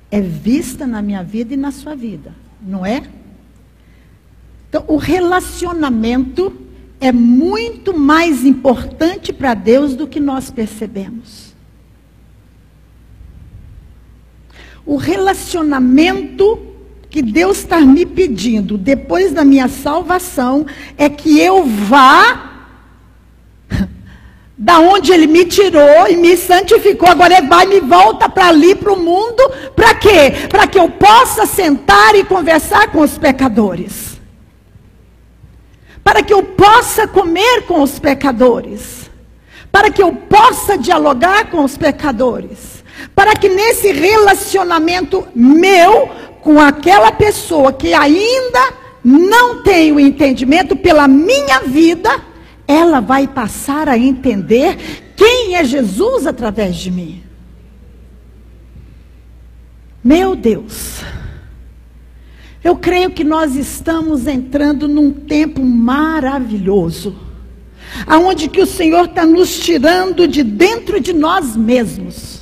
é 0.09 0.19
vista 0.19 0.85
na 0.85 1.01
minha 1.01 1.23
vida 1.23 1.53
e 1.53 1.57
na 1.57 1.71
sua 1.71 1.95
vida, 1.95 2.33
não 2.61 2.85
é? 2.85 3.03
Então, 4.69 4.83
o 4.87 4.97
relacionamento 4.97 6.53
é 6.99 7.11
muito 7.11 7.97
mais 7.97 8.45
importante 8.45 9.33
para 9.33 9.53
Deus 9.53 9.95
do 9.95 10.07
que 10.07 10.19
nós 10.19 10.51
percebemos. 10.51 11.53
O 14.85 14.95
relacionamento 14.95 16.59
que 17.09 17.21
Deus 17.21 17.57
está 17.59 17.81
me 17.81 18.05
pedindo 18.05 18.77
depois 18.77 19.33
da 19.33 19.43
minha 19.43 19.67
salvação 19.67 20.65
é 20.97 21.09
que 21.09 21.39
eu 21.39 21.65
vá 21.65 22.50
da 24.61 24.79
onde 24.79 25.11
ele 25.11 25.25
me 25.25 25.43
tirou 25.43 26.07
e 26.07 26.15
me 26.15 26.37
santificou, 26.37 27.09
agora 27.09 27.35
ele 27.35 27.47
vai 27.47 27.65
e 27.65 27.69
me 27.69 27.79
volta 27.79 28.29
para 28.29 28.49
ali, 28.49 28.75
para 28.75 28.93
o 28.93 28.95
mundo, 28.95 29.41
para 29.75 29.95
quê? 29.95 30.31
Para 30.47 30.67
que 30.67 30.77
eu 30.77 30.87
possa 30.87 31.47
sentar 31.47 32.13
e 32.13 32.23
conversar 32.23 32.91
com 32.91 33.01
os 33.01 33.17
pecadores. 33.17 34.21
Para 36.03 36.21
que 36.21 36.31
eu 36.31 36.43
possa 36.43 37.07
comer 37.07 37.63
com 37.63 37.81
os 37.81 37.97
pecadores. 37.97 39.09
Para 39.71 39.89
que 39.89 40.03
eu 40.03 40.13
possa 40.13 40.77
dialogar 40.77 41.49
com 41.49 41.63
os 41.63 41.75
pecadores. 41.75 42.83
Para 43.15 43.33
que 43.33 43.49
nesse 43.49 43.91
relacionamento 43.91 45.27
meu 45.33 46.07
com 46.43 46.61
aquela 46.61 47.11
pessoa 47.11 47.73
que 47.73 47.95
ainda 47.95 48.73
não 49.03 49.63
tem 49.63 49.91
o 49.91 49.99
entendimento 49.99 50.75
pela 50.75 51.07
minha 51.07 51.61
vida, 51.61 52.29
ela 52.71 52.99
vai 52.99 53.27
passar 53.27 53.89
a 53.89 53.97
entender 53.97 55.13
quem 55.15 55.55
é 55.55 55.63
Jesus 55.63 56.25
através 56.25 56.77
de 56.77 56.89
mim. 56.89 57.23
Meu 60.03 60.35
Deus. 60.35 61.01
Eu 62.63 62.75
creio 62.75 63.11
que 63.11 63.23
nós 63.23 63.55
estamos 63.55 64.27
entrando 64.27 64.87
num 64.87 65.11
tempo 65.11 65.63
maravilhoso, 65.63 67.15
aonde 68.05 68.47
que 68.47 68.61
o 68.61 68.67
Senhor 68.67 69.05
está 69.05 69.25
nos 69.25 69.59
tirando 69.59 70.27
de 70.27 70.43
dentro 70.43 70.99
de 70.99 71.11
nós 71.11 71.55
mesmos 71.55 72.40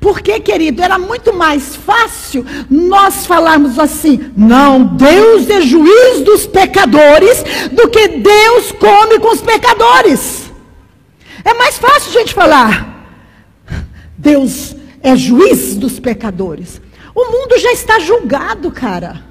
porque, 0.00 0.40
querido, 0.40 0.82
era 0.82 0.98
muito 0.98 1.32
mais 1.32 1.76
fácil 1.76 2.44
nós 2.70 3.26
falarmos 3.26 3.78
assim: 3.78 4.30
não, 4.36 4.84
Deus 4.84 5.48
é 5.48 5.60
juiz 5.60 6.22
dos 6.22 6.46
pecadores, 6.46 7.42
do 7.72 7.88
que 7.88 8.08
Deus 8.08 8.72
come 8.72 9.18
com 9.18 9.32
os 9.32 9.40
pecadores. 9.40 10.52
É 11.44 11.54
mais 11.54 11.78
fácil 11.78 12.10
a 12.10 12.20
gente 12.20 12.34
falar: 12.34 13.06
Deus 14.16 14.74
é 15.02 15.14
juiz 15.16 15.76
dos 15.76 15.98
pecadores. 15.98 16.80
O 17.14 17.30
mundo 17.30 17.58
já 17.58 17.72
está 17.72 17.98
julgado, 17.98 18.70
cara. 18.70 19.24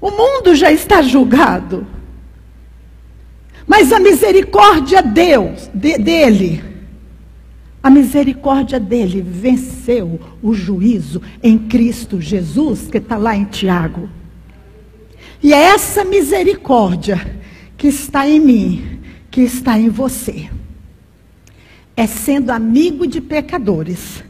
O 0.00 0.10
mundo 0.10 0.54
já 0.54 0.70
está 0.70 1.00
julgado. 1.00 1.86
Mas 3.66 3.92
a 3.92 3.98
misericórdia 3.98 5.00
Deus, 5.00 5.70
de, 5.72 5.96
dele 5.96 6.73
a 7.84 7.90
misericórdia 7.90 8.80
dele 8.80 9.20
venceu 9.20 10.18
o 10.42 10.54
juízo 10.54 11.20
em 11.42 11.58
Cristo 11.58 12.18
Jesus, 12.18 12.88
que 12.90 12.96
está 12.96 13.18
lá 13.18 13.36
em 13.36 13.44
Tiago. 13.44 14.08
E 15.42 15.52
é 15.52 15.58
essa 15.58 16.02
misericórdia 16.02 17.38
que 17.76 17.88
está 17.88 18.26
em 18.26 18.40
mim, 18.40 19.00
que 19.30 19.42
está 19.42 19.78
em 19.78 19.90
você. 19.90 20.48
É 21.94 22.06
sendo 22.06 22.52
amigo 22.52 23.06
de 23.06 23.20
pecadores, 23.20 24.24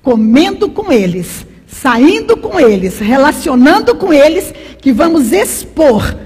comendo 0.00 0.70
com 0.70 0.92
eles, 0.92 1.44
saindo 1.66 2.36
com 2.36 2.60
eles, 2.60 3.00
relacionando 3.00 3.96
com 3.96 4.12
eles, 4.12 4.54
que 4.80 4.92
vamos 4.92 5.32
expor 5.32 6.16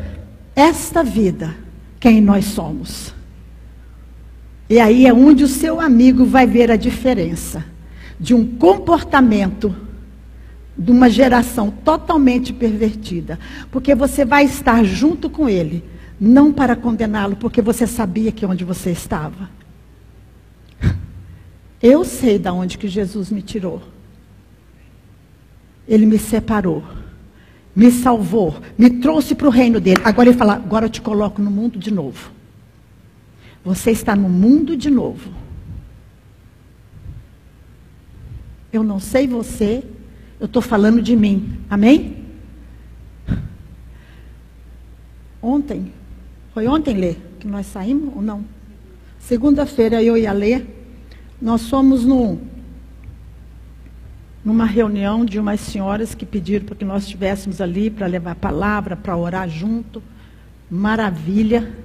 esta 0.55 1.03
vida, 1.03 1.57
quem 1.99 2.21
nós 2.21 2.45
somos. 2.45 3.15
E 4.69 4.81
aí 4.81 5.07
é 5.07 5.13
onde 5.13 5.45
o 5.45 5.49
seu 5.49 5.81
amigo 5.81 6.25
vai 6.25 6.47
ver 6.47 6.71
a 6.71 6.77
diferença. 6.77 7.65
de 8.19 8.33
um 8.33 8.47
comportamento 8.47 9.75
de 10.77 10.91
uma 10.91 11.09
geração 11.09 11.71
totalmente 11.71 12.53
pervertida. 12.53 13.39
Porque 13.71 13.95
você 13.95 14.25
vai 14.25 14.45
estar 14.45 14.85
junto 14.85 15.31
com 15.31 15.49
ele, 15.49 15.85
não 16.21 16.53
para 16.53 16.75
condená-lo, 16.77 17.37
porque 17.37 17.63
você 17.63 17.87
sabia 17.87 18.33
que 18.33 18.45
onde 18.45 18.65
você 18.65 18.91
estava. 18.91 19.51
Eu 21.83 22.05
sei 22.05 22.39
de 22.39 22.49
onde 22.49 22.79
que 22.79 22.89
Jesus 22.89 23.31
me 23.31 23.43
tirou. 23.43 23.83
Ele 25.87 26.07
me 26.07 26.19
separou, 26.19 26.83
me 27.77 27.91
salvou, 27.91 28.57
me 28.79 28.89
trouxe 28.89 29.35
para 29.35 29.49
o 29.49 29.51
reino 29.51 29.79
dele. 29.79 30.01
Agora 30.03 30.31
ele 30.31 30.39
fala: 30.39 30.55
agora 30.55 30.87
eu 30.87 30.89
te 30.89 31.03
coloco 31.03 31.43
no 31.43 31.51
mundo 31.51 31.79
de 31.79 31.93
novo. 31.93 32.33
Você 33.65 33.91
está 33.91 34.15
no 34.15 34.29
mundo 34.29 34.77
de 34.77 34.91
novo. 34.91 35.33
Eu 38.73 38.83
não 38.83 39.01
sei 39.01 39.27
você, 39.27 39.83
eu 40.39 40.47
estou 40.47 40.61
falando 40.61 41.01
de 41.01 41.17
mim. 41.17 41.59
Amém? 41.71 42.25
Ontem, 45.41 45.93
foi 46.53 46.67
ontem, 46.67 46.97
Lê, 46.97 47.17
que 47.39 47.47
nós 47.47 47.67
saímos 47.67 48.15
ou 48.15 48.23
não? 48.23 48.45
Segunda-feira 49.19 50.03
eu 50.03 50.17
e 50.17 50.27
a 50.27 50.33
Lê, 50.33 50.65
nós 51.41 51.69
fomos 51.69 52.05
no, 52.05 52.39
numa 54.45 54.67
reunião 54.67 55.25
de 55.25 55.39
umas 55.39 55.61
senhoras 55.61 56.15
que 56.15 56.27
pediram 56.27 56.67
para 56.67 56.75
que 56.75 56.85
nós 56.85 57.05
estivéssemos 57.05 57.61
ali 57.61 57.91
para 57.91 58.07
levar 58.07 58.33
a 58.33 58.37
palavra, 58.37 58.97
para 58.97 59.17
orar 59.17 59.49
junto. 59.49 60.03
Maravilha. 60.71 61.84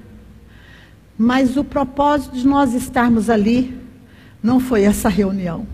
Mas 1.22 1.58
o 1.58 1.66
propósito 1.66 2.34
de 2.38 2.48
nós 2.48 2.74
estarmos 2.74 3.30
ali 3.30 3.78
não 4.42 4.58
foi 4.58 4.84
essa 4.84 5.10
reunião. 5.10 5.68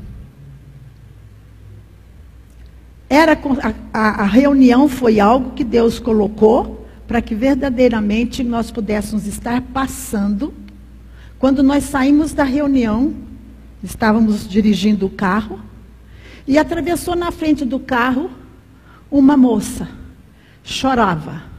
Era 3.08 3.34
a, 3.34 3.74
a, 3.94 4.24
a 4.24 4.26
reunião 4.26 4.90
foi 4.90 5.20
algo 5.20 5.52
que 5.52 5.64
Deus 5.64 6.00
colocou 6.00 6.88
para 7.08 7.22
que 7.22 7.36
verdadeiramente 7.36 8.44
nós 8.44 8.72
pudéssemos 8.72 9.28
estar 9.28 9.62
passando. 9.62 10.52
Quando 11.38 11.62
nós 11.62 11.84
saímos 11.84 12.34
da 12.34 12.44
reunião, 12.44 13.14
estávamos 13.84 14.50
dirigindo 14.50 15.06
o 15.06 15.12
carro 15.12 15.60
e 16.48 16.58
atravessou 16.58 17.16
na 17.16 17.32
frente 17.32 17.64
do 17.64 17.80
carro 17.80 18.32
uma 19.12 19.38
moça. 19.38 19.88
Chorava. 20.64 21.55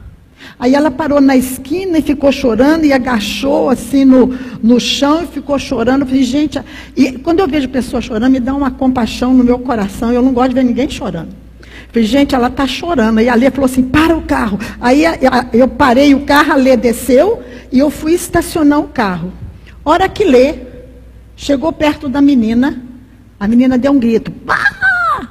Aí 0.59 0.73
ela 0.73 0.89
parou 0.89 1.21
na 1.21 1.35
esquina 1.35 1.99
e 1.99 2.01
ficou 2.01 2.31
chorando 2.31 2.85
e 2.85 2.91
agachou 2.91 3.69
assim 3.69 4.05
no, 4.05 4.27
no 4.61 4.79
chão 4.79 5.23
e 5.23 5.27
ficou 5.27 5.59
chorando. 5.59 6.01
Eu 6.01 6.07
falei, 6.07 6.23
gente, 6.23 6.59
e 6.95 7.11
quando 7.13 7.39
eu 7.39 7.47
vejo 7.47 7.69
pessoas 7.69 8.03
chorando, 8.03 8.31
me 8.31 8.39
dá 8.39 8.53
uma 8.55 8.71
compaixão 8.71 9.33
no 9.33 9.43
meu 9.43 9.59
coração. 9.59 10.11
Eu 10.11 10.21
não 10.21 10.33
gosto 10.33 10.49
de 10.49 10.55
ver 10.55 10.63
ninguém 10.63 10.89
chorando. 10.89 11.29
Eu 11.29 11.93
falei, 11.93 12.07
gente, 12.07 12.33
ela 12.33 12.47
está 12.47 12.65
chorando. 12.65 13.19
Aí 13.19 13.29
a 13.29 13.35
Lê 13.35 13.51
falou 13.51 13.65
assim: 13.65 13.83
para 13.83 14.17
o 14.17 14.21
carro. 14.23 14.59
Aí 14.81 15.03
eu 15.53 15.67
parei 15.67 16.15
o 16.15 16.21
carro, 16.21 16.53
a 16.53 16.55
Lê 16.55 16.75
desceu 16.75 17.43
e 17.71 17.79
eu 17.79 17.91
fui 17.91 18.13
estacionar 18.13 18.79
o 18.79 18.87
carro. 18.87 19.31
Hora 19.85 20.09
que 20.09 20.23
Lê 20.23 20.55
chegou 21.35 21.71
perto 21.71 22.09
da 22.09 22.21
menina, 22.21 22.81
a 23.39 23.47
menina 23.47 23.77
deu 23.77 23.91
um 23.91 23.99
grito. 23.99 24.33
Ah! 24.47 25.27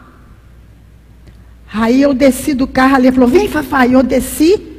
Aí 1.72 2.00
eu 2.00 2.14
desci 2.14 2.54
do 2.54 2.66
carro, 2.66 2.94
a 2.94 2.98
Lê 2.98 3.10
falou: 3.10 3.28
vem, 3.28 3.48
Fafá. 3.48 3.86
E 3.86 3.92
eu 3.94 4.02
desci. 4.04 4.75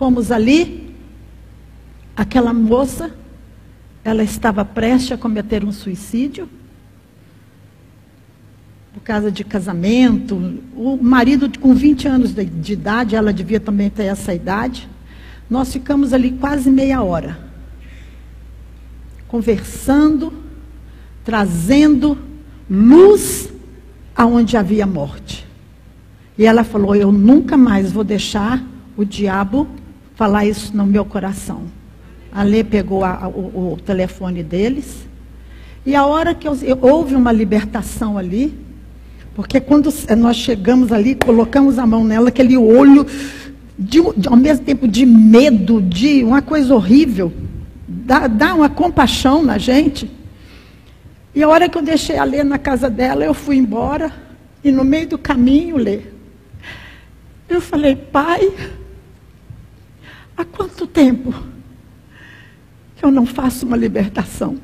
Fomos 0.00 0.32
ali, 0.32 0.94
aquela 2.16 2.54
moça, 2.54 3.14
ela 4.02 4.22
estava 4.22 4.64
prestes 4.64 5.12
a 5.12 5.18
cometer 5.18 5.62
um 5.62 5.72
suicídio, 5.72 6.48
por 8.94 9.02
causa 9.02 9.30
de 9.30 9.44
casamento. 9.44 10.58
O 10.74 10.96
marido 10.96 11.50
com 11.58 11.74
20 11.74 12.08
anos 12.08 12.32
de, 12.32 12.46
de 12.46 12.72
idade, 12.72 13.14
ela 13.14 13.30
devia 13.30 13.60
também 13.60 13.90
ter 13.90 14.04
essa 14.04 14.32
idade. 14.32 14.88
Nós 15.50 15.70
ficamos 15.70 16.14
ali 16.14 16.30
quase 16.30 16.70
meia 16.70 17.02
hora, 17.02 17.38
conversando, 19.28 20.32
trazendo 21.22 22.16
luz 22.70 23.52
aonde 24.16 24.56
havia 24.56 24.86
morte. 24.86 25.46
E 26.38 26.46
ela 26.46 26.64
falou: 26.64 26.96
Eu 26.96 27.12
nunca 27.12 27.54
mais 27.54 27.92
vou 27.92 28.02
deixar 28.02 28.64
o 28.96 29.04
diabo 29.04 29.68
falar 30.20 30.44
isso 30.44 30.76
no 30.76 30.84
meu 30.84 31.02
coração. 31.02 31.62
A 32.30 32.42
Lê 32.42 32.62
pegou 32.62 33.02
a, 33.02 33.26
o, 33.26 33.72
o, 33.72 33.78
telefone 33.78 34.42
deles. 34.42 35.08
E 35.86 35.96
a 35.96 36.04
hora 36.04 36.34
que 36.34 36.46
eu, 36.46 36.54
eu, 36.56 36.78
houve 36.82 37.14
uma 37.14 37.32
libertação 37.32 38.18
ali, 38.18 38.52
porque 39.34 39.58
quando 39.62 39.90
nós 40.18 40.36
chegamos 40.36 40.92
ali, 40.92 41.14
colocamos 41.14 41.78
a 41.78 41.86
mão 41.86 42.04
nela, 42.04 42.28
aquele 42.28 42.54
olho, 42.54 43.06
de, 43.78 44.02
de, 44.14 44.28
ao 44.28 44.36
mesmo 44.36 44.62
tempo 44.62 44.86
de 44.86 45.06
medo, 45.06 45.80
de 45.80 46.22
uma 46.22 46.42
coisa 46.42 46.74
horrível, 46.74 47.32
dá, 47.88 48.26
dá 48.26 48.54
uma 48.54 48.68
compaixão 48.68 49.42
na 49.42 49.56
gente. 49.56 50.10
E 51.34 51.42
a 51.42 51.48
hora 51.48 51.66
que 51.66 51.78
eu 51.78 51.82
deixei 51.82 52.18
a 52.18 52.24
Lê 52.24 52.44
na 52.44 52.58
casa 52.58 52.90
dela, 52.90 53.24
eu 53.24 53.32
fui 53.32 53.56
embora, 53.56 54.12
e 54.62 54.70
no 54.70 54.84
meio 54.84 55.08
do 55.08 55.16
caminho, 55.16 55.78
Lê, 55.78 56.00
eu 57.48 57.58
falei, 57.58 57.96
pai, 57.96 58.52
Há 60.36 60.44
quanto 60.44 60.86
tempo 60.86 61.32
que 62.96 63.04
eu 63.04 63.10
não 63.10 63.26
faço 63.26 63.66
uma 63.66 63.76
libertação? 63.76 64.58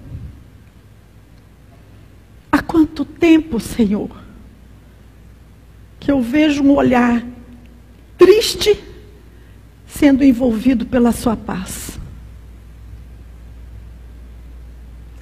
Há 2.51 2.63
quanto 2.63 3.05
tempo, 3.05 3.59
Senhor, 3.61 4.11
que 5.99 6.11
eu 6.11 6.21
vejo 6.21 6.63
um 6.63 6.75
olhar 6.75 7.25
triste 8.17 8.83
sendo 9.87 10.23
envolvido 10.25 10.87
pela 10.87 11.13
Sua 11.13 11.37
paz? 11.37 11.99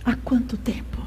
Há 0.04 0.14
quanto 0.16 0.56
tempo? 0.56 1.02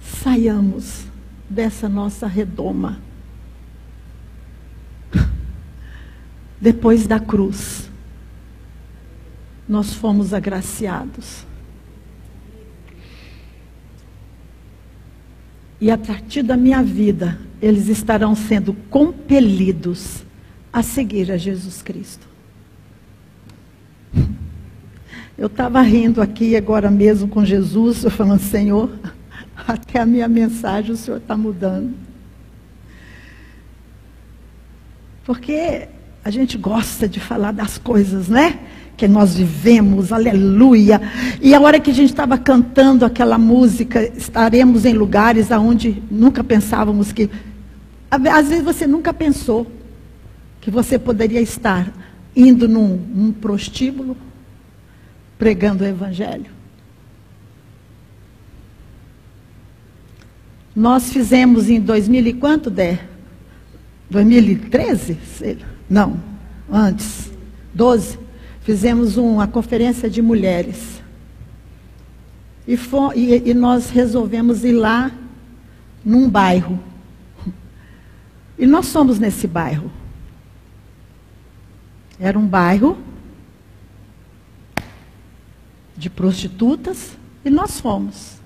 Saiamos 0.00 1.06
dessa 1.48 1.88
nossa 1.88 2.26
redoma 2.26 3.00
depois 6.60 7.06
da 7.06 7.20
cruz, 7.20 7.90
nós 9.68 9.94
fomos 9.94 10.34
agraciados. 10.34 11.44
E 15.80 15.90
a 15.90 15.98
partir 15.98 16.42
da 16.42 16.56
minha 16.56 16.82
vida, 16.82 17.38
eles 17.60 17.88
estarão 17.88 18.34
sendo 18.34 18.74
compelidos 18.90 20.24
a 20.72 20.82
seguir 20.82 21.30
a 21.30 21.36
Jesus 21.36 21.82
Cristo. 21.82 22.26
Eu 25.36 25.48
estava 25.48 25.82
rindo 25.82 26.22
aqui 26.22 26.56
agora 26.56 26.90
mesmo 26.90 27.26
com 27.26 27.44
Jesus, 27.44 28.04
eu 28.04 28.10
falando, 28.10 28.38
Senhor, 28.38 28.88
até 29.66 29.98
a 29.98 30.06
minha 30.06 30.28
mensagem 30.28 30.92
o 30.92 30.96
Senhor 30.96 31.16
está 31.16 31.36
mudando. 31.36 31.92
Porque 35.24 35.88
a 36.24 36.30
gente 36.30 36.58
gosta 36.58 37.08
de 37.08 37.18
falar 37.18 37.52
das 37.52 37.78
coisas, 37.78 38.28
né? 38.28 38.58
Que 38.96 39.08
nós 39.08 39.36
vivemos, 39.36 40.12
aleluia. 40.12 41.00
E 41.40 41.54
a 41.54 41.60
hora 41.60 41.80
que 41.80 41.90
a 41.90 41.94
gente 41.94 42.10
estava 42.10 42.38
cantando 42.38 43.04
aquela 43.04 43.38
música, 43.38 44.02
estaremos 44.16 44.84
em 44.84 44.92
lugares 44.92 45.50
aonde 45.50 46.02
nunca 46.10 46.44
pensávamos 46.44 47.10
que. 47.10 47.30
Às 48.10 48.48
vezes 48.48 48.62
você 48.62 48.86
nunca 48.86 49.12
pensou 49.12 49.66
que 50.60 50.70
você 50.70 50.98
poderia 50.98 51.40
estar 51.40 51.92
indo 52.36 52.68
num, 52.68 52.96
num 52.96 53.32
prostíbulo, 53.32 54.16
pregando 55.38 55.84
o 55.84 55.86
Evangelho. 55.86 56.52
Nós 60.74 61.12
fizemos 61.12 61.68
em 61.68 61.80
2000 61.80 62.26
e 62.26 62.32
quanto, 62.32 62.70
Dé? 62.70 63.13
2013? 64.14 65.18
Sei 65.36 65.54
lá. 65.54 65.66
Não, 65.90 66.20
antes. 66.70 67.32
12. 67.74 68.16
Fizemos 68.60 69.16
uma 69.16 69.48
conferência 69.48 70.08
de 70.08 70.22
mulheres. 70.22 71.02
E, 72.66 72.78
e, 73.16 73.50
e 73.50 73.54
nós 73.54 73.90
resolvemos 73.90 74.64
ir 74.64 74.72
lá 74.72 75.10
num 76.04 76.30
bairro. 76.30 76.78
E 78.56 78.66
nós 78.66 78.86
somos 78.86 79.18
nesse 79.18 79.48
bairro. 79.48 79.90
Era 82.20 82.38
um 82.38 82.46
bairro 82.46 82.96
de 85.96 86.08
prostitutas 86.08 87.16
e 87.44 87.50
nós 87.50 87.80
fomos. 87.80 88.38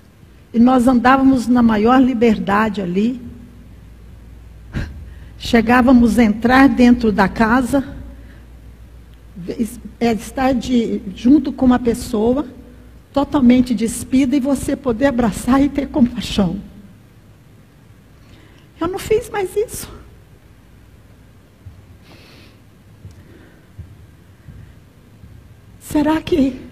E 0.51 0.57
nós 0.57 0.87
andávamos 0.87 1.45
na 1.45 1.61
maior 1.61 2.01
liberdade 2.01 2.81
ali. 2.81 3.28
Chegávamos 5.39 6.19
a 6.19 6.23
entrar 6.23 6.67
dentro 6.67 7.13
da 7.13 7.29
casa, 7.29 7.95
é, 9.99 10.11
estar 10.11 10.53
de, 10.53 11.01
junto 11.15 11.53
com 11.53 11.65
uma 11.65 11.79
pessoa, 11.79 12.45
totalmente 13.13 13.73
despida 13.73 14.35
e 14.35 14.39
você 14.39 14.75
poder 14.75 15.07
abraçar 15.07 15.61
e 15.61 15.69
ter 15.69 15.87
compaixão. 15.87 16.61
Eu 18.79 18.89
não 18.89 18.99
fiz 18.99 19.29
mais 19.29 19.55
isso. 19.55 19.89
Será 25.79 26.21
que 26.21 26.68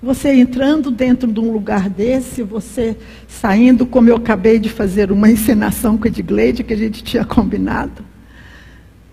você 0.00 0.32
entrando 0.32 0.90
dentro 0.90 1.30
de 1.30 1.40
um 1.40 1.52
lugar 1.52 1.90
desse, 1.90 2.42
você 2.42 2.96
saindo, 3.26 3.84
como 3.84 4.08
eu 4.08 4.16
acabei 4.16 4.58
de 4.58 4.68
fazer 4.68 5.10
uma 5.10 5.28
encenação 5.28 5.98
com 5.98 6.04
a 6.04 6.08
Edgleide, 6.08 6.62
que 6.62 6.72
a 6.72 6.76
gente 6.76 7.02
tinha 7.02 7.24
combinado, 7.24 8.04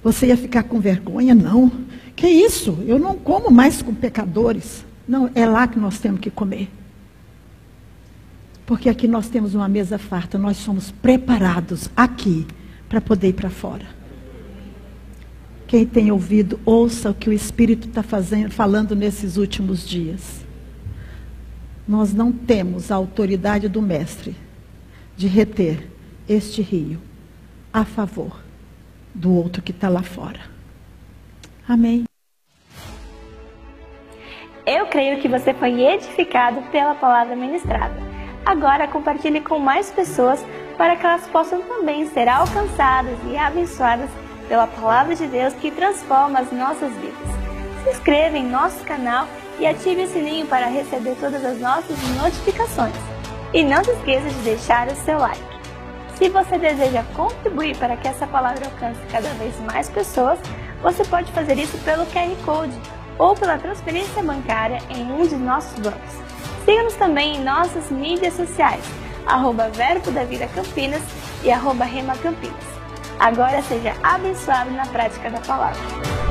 você 0.03 0.27
ia 0.27 0.37
ficar 0.37 0.63
com 0.63 0.79
vergonha? 0.79 1.33
Não. 1.33 1.71
Que 2.15 2.27
isso? 2.27 2.77
Eu 2.85 2.99
não 2.99 3.15
como 3.15 3.49
mais 3.49 3.81
com 3.81 3.93
pecadores. 3.93 4.85
Não, 5.07 5.31
é 5.33 5.47
lá 5.47 5.67
que 5.67 5.79
nós 5.79 5.97
temos 5.97 6.19
que 6.19 6.29
comer. 6.29 6.69
Porque 8.67 8.87
aqui 8.87 9.07
nós 9.07 9.27
temos 9.27 9.55
uma 9.55 9.67
mesa 9.67 9.97
farta, 9.97 10.37
nós 10.37 10.57
somos 10.57 10.91
preparados 10.91 11.89
aqui 11.97 12.45
para 12.87 13.01
poder 13.01 13.29
ir 13.29 13.33
para 13.33 13.49
fora. 13.49 13.85
Quem 15.67 15.85
tem 15.85 16.11
ouvido, 16.11 16.59
ouça 16.63 17.09
o 17.09 17.13
que 17.13 17.29
o 17.29 17.33
Espírito 17.33 17.87
está 17.87 18.03
falando 18.49 18.95
nesses 18.95 19.37
últimos 19.37 19.87
dias. 19.87 20.44
Nós 21.87 22.13
não 22.13 22.31
temos 22.31 22.91
a 22.91 22.95
autoridade 22.95 23.69
do 23.69 23.81
Mestre 23.81 24.35
de 25.15 25.27
reter 25.27 25.87
este 26.27 26.61
rio 26.61 26.99
a 27.71 27.85
favor 27.85 28.41
do 29.13 29.33
outro 29.33 29.61
que 29.61 29.71
está 29.71 29.87
lá 29.87 30.01
fora. 30.01 30.39
Amém. 31.67 32.05
Eu 34.65 34.87
creio 34.87 35.19
que 35.19 35.27
você 35.27 35.53
foi 35.53 35.79
edificado 35.81 36.61
pela 36.71 36.95
palavra 36.95 37.35
ministrada. 37.35 37.95
Agora 38.43 38.87
compartilhe 38.87 39.39
com 39.41 39.59
mais 39.59 39.91
pessoas 39.91 40.43
para 40.77 40.95
que 40.95 41.05
elas 41.05 41.27
possam 41.27 41.61
também 41.61 42.07
ser 42.09 42.27
alcançadas 42.27 43.17
e 43.31 43.37
abençoadas 43.37 44.09
pela 44.47 44.65
palavra 44.65 45.15
de 45.15 45.27
Deus 45.27 45.53
que 45.53 45.69
transforma 45.69 46.39
as 46.39 46.51
nossas 46.51 46.91
vidas. 46.95 47.27
Se 47.83 47.91
inscreva 47.91 48.37
em 48.37 48.47
nosso 48.47 48.83
canal 48.83 49.27
e 49.59 49.65
ative 49.65 50.03
o 50.03 50.07
sininho 50.07 50.45
para 50.47 50.67
receber 50.67 51.15
todas 51.19 51.43
as 51.43 51.59
nossas 51.59 51.97
notificações. 52.15 52.95
E 53.53 53.63
não 53.63 53.83
se 53.83 53.91
esqueça 53.91 54.29
de 54.29 54.39
deixar 54.43 54.87
o 54.87 54.95
seu 54.95 55.17
like. 55.17 55.55
Se 56.17 56.29
você 56.29 56.57
deseja 56.57 57.03
contribuir 57.13 57.75
para 57.77 57.97
que 57.97 58.07
essa 58.07 58.25
palavra 58.25 58.65
alcance 58.65 58.99
cada 59.11 59.29
vez 59.31 59.53
mais 59.61 59.89
pessoas, 59.89 60.39
você 60.81 61.03
pode 61.05 61.31
fazer 61.31 61.57
isso 61.57 61.77
pelo 61.79 62.05
QR 62.07 62.35
Code 62.45 62.79
ou 63.17 63.35
pela 63.35 63.57
transferência 63.57 64.23
bancária 64.23 64.79
em 64.89 65.11
um 65.11 65.25
de 65.27 65.35
nossos 65.35 65.77
bancos. 65.79 66.13
Siga-nos 66.63 66.95
também 66.95 67.35
em 67.35 67.43
nossas 67.43 67.91
mídias 67.91 68.33
sociais, 68.33 68.83
arroba 69.25 69.69
Verbo 69.69 70.11
da 70.11 70.23
Vida 70.23 70.47
Campinas 70.47 71.01
e 71.43 71.51
arroba 71.51 71.85
Rema 71.85 72.15
Campinas. 72.17 72.63
Agora 73.19 73.61
seja 73.61 73.93
abençoado 74.03 74.71
na 74.71 74.85
prática 74.87 75.29
da 75.29 75.39
palavra. 75.39 76.24